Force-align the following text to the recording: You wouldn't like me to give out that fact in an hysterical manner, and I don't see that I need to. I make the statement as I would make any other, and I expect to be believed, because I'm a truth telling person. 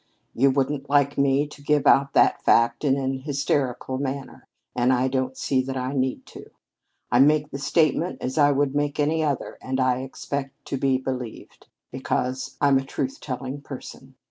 You 0.33 0.49
wouldn't 0.49 0.89
like 0.89 1.15
me 1.15 1.45
to 1.45 1.61
give 1.61 1.85
out 1.85 2.13
that 2.13 2.41
fact 2.41 2.83
in 2.83 2.97
an 2.97 3.19
hysterical 3.19 3.99
manner, 3.99 4.47
and 4.75 4.91
I 4.91 5.07
don't 5.07 5.37
see 5.37 5.61
that 5.61 5.77
I 5.77 5.93
need 5.93 6.25
to. 6.25 6.49
I 7.11 7.19
make 7.19 7.51
the 7.51 7.59
statement 7.59 8.17
as 8.19 8.39
I 8.39 8.51
would 8.51 8.73
make 8.73 8.99
any 8.99 9.23
other, 9.23 9.59
and 9.61 9.79
I 9.79 9.99
expect 9.99 10.65
to 10.69 10.77
be 10.77 10.97
believed, 10.97 11.67
because 11.91 12.57
I'm 12.59 12.79
a 12.79 12.83
truth 12.83 13.19
telling 13.19 13.61
person. 13.61 14.15